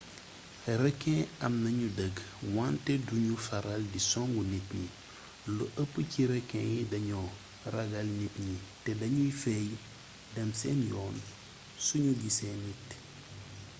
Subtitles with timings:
[0.83, 2.17] rekin am nañu dëgg
[2.55, 4.87] wante du ñu faral di songu nit ñi
[5.55, 7.29] lu ëpp ci rekin yi dañoo
[7.75, 9.67] ragal nit ñi te danuy feey
[10.35, 11.15] dem seen yoon
[11.85, 12.87] suñu gisee nit